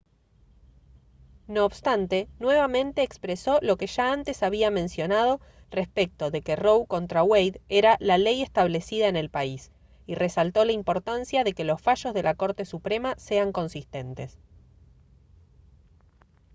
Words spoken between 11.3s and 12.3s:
de que los fallos de